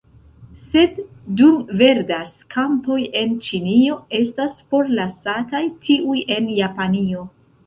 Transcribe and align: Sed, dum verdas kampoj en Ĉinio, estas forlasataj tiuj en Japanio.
Sed, 0.59 0.95
dum 1.41 1.59
verdas 1.81 2.31
kampoj 2.55 2.97
en 3.21 3.35
Ĉinio, 3.49 3.99
estas 4.21 4.57
forlasataj 4.73 5.63
tiuj 5.85 6.25
en 6.39 6.51
Japanio. 6.63 7.29